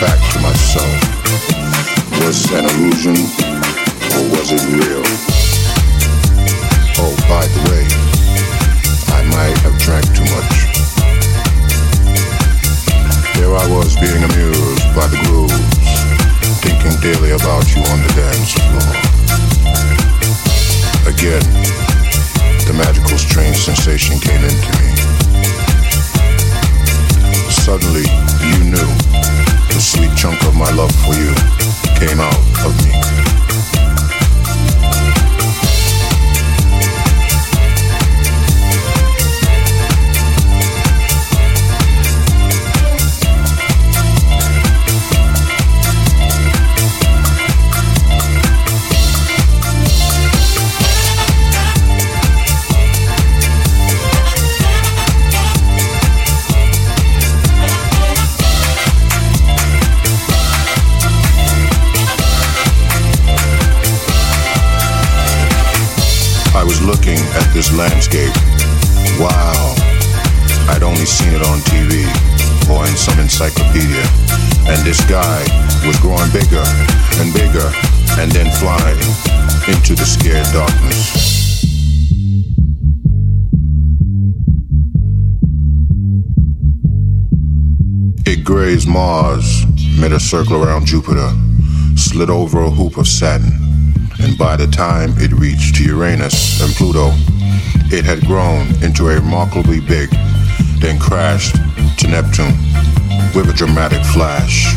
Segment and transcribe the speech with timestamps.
[0.00, 0.96] back to myself.
[2.24, 3.12] Was it an illusion
[4.16, 5.04] or was it real?
[6.96, 7.84] Oh, by the way,
[9.12, 10.54] I might have drank too much.
[13.36, 15.68] There I was being amused by the grooves,
[16.64, 18.88] thinking daily about you on the dance floor.
[21.12, 21.44] Again,
[22.64, 24.96] the magical strange sensation came into me.
[27.52, 28.08] Suddenly,
[28.48, 31.34] you knew the sweet chunk of my love for you
[31.98, 33.29] came out of me.
[67.60, 68.32] This landscape.
[69.20, 69.74] Wow.
[70.72, 72.08] I'd only seen it on TV
[72.72, 74.00] or in some encyclopedia.
[74.64, 75.40] And this guy
[75.86, 76.64] was growing bigger
[77.20, 77.68] and bigger
[78.16, 78.96] and then flying
[79.68, 81.60] into the scared darkness.
[88.24, 89.66] It grazed Mars,
[90.00, 91.30] made a circle around Jupiter,
[91.94, 93.52] slid over a hoop of Saturn,
[94.18, 97.12] and by the time it reached Uranus and Pluto,
[97.92, 100.10] it had grown into a remarkably big,
[100.78, 101.56] then crashed
[101.98, 102.54] to Neptune
[103.34, 104.74] with a dramatic flash.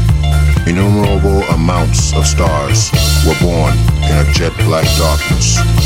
[0.67, 2.89] Innumerable amounts of stars
[3.26, 3.73] were born
[4.04, 5.83] in a jet black darkness.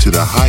[0.00, 0.39] To the height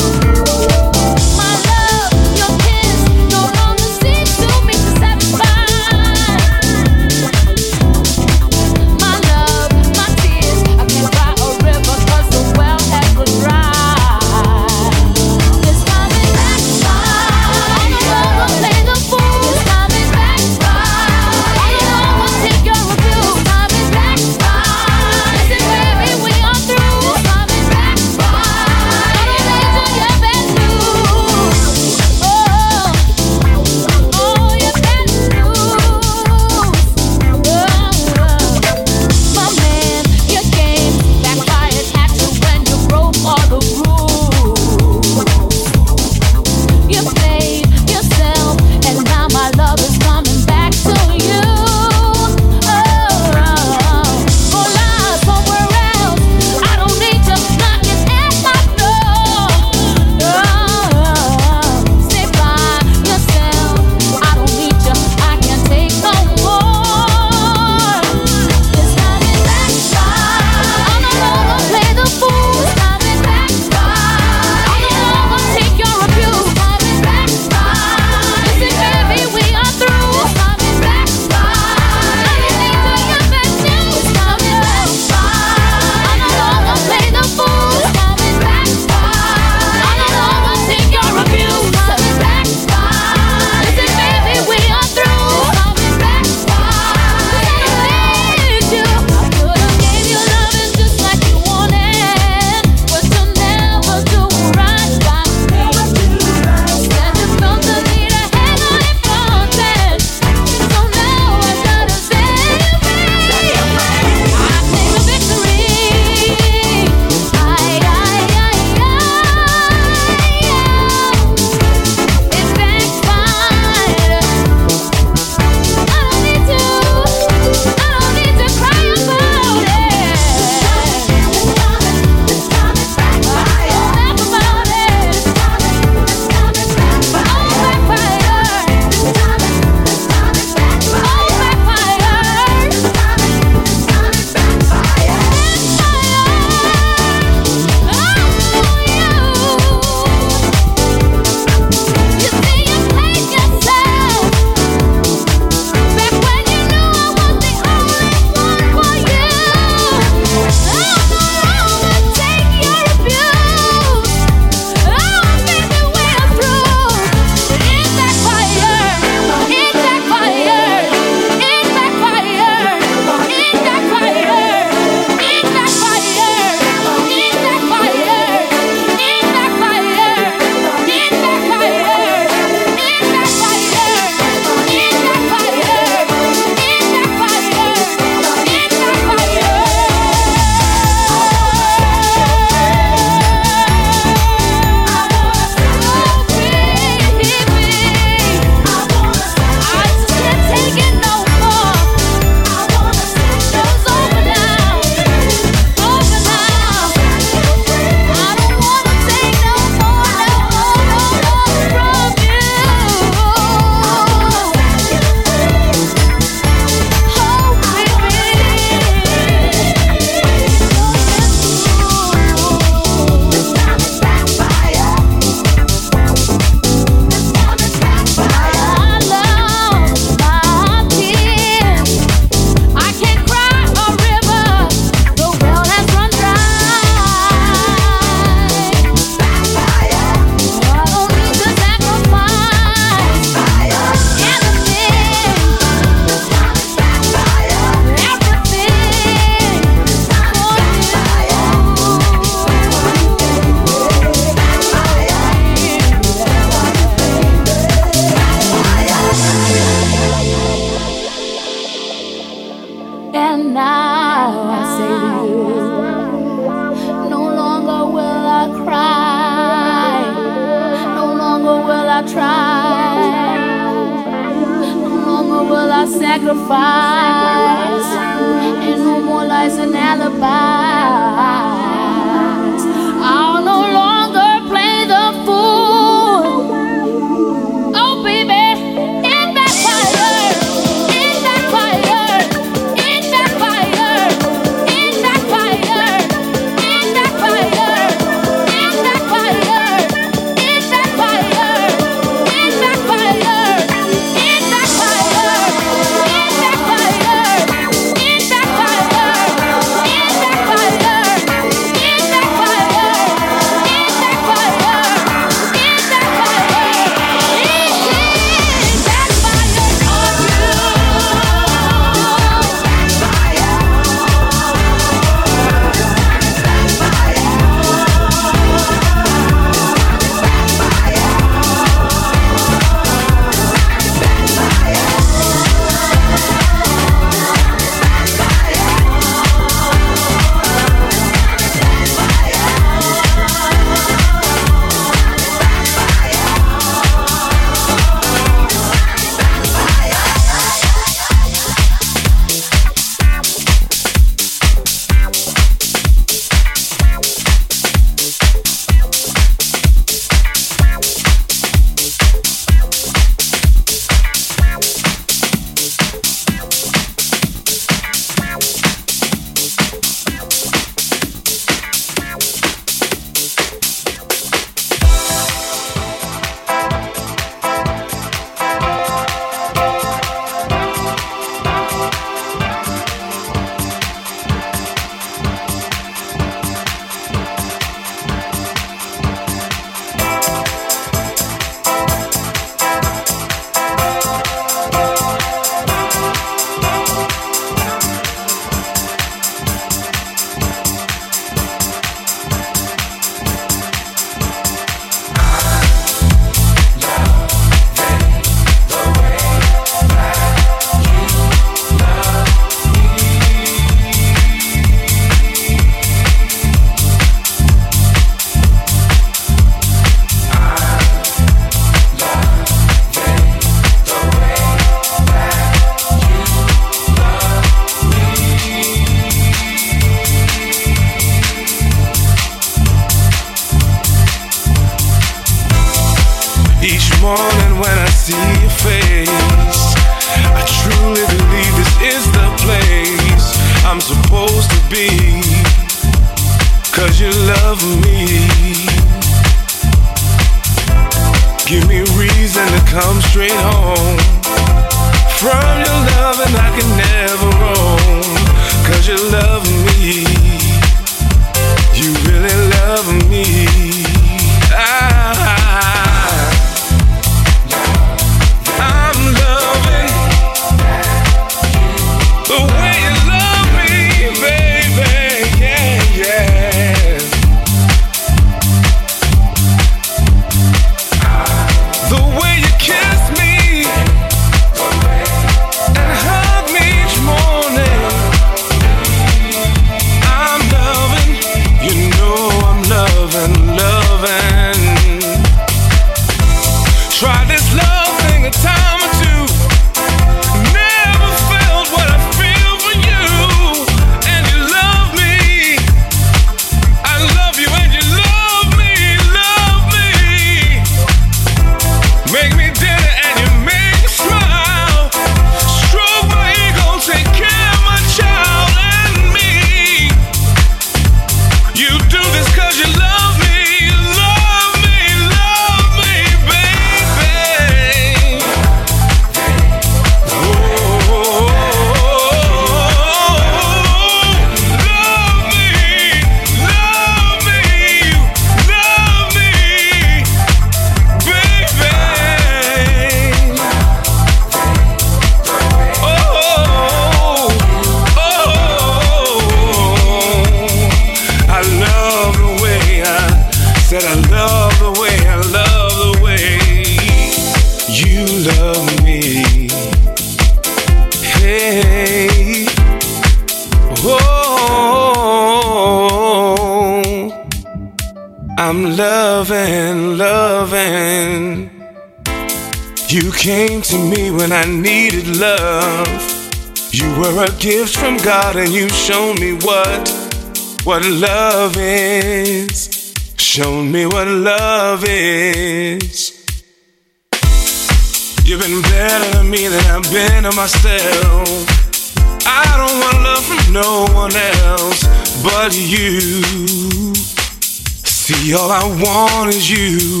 [598.24, 600.00] See, all I want is you.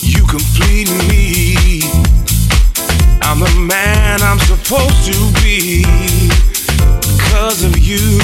[0.00, 1.82] You complete me.
[3.20, 5.84] I'm the man I'm supposed to be
[7.02, 8.18] because of you.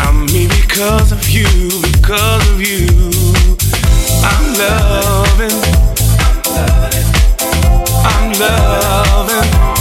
[0.00, 1.46] I'm me because of you,
[1.92, 2.88] because of you.
[4.24, 5.60] I'm loving.
[8.04, 9.60] I'm loving.
[9.60, 9.79] Every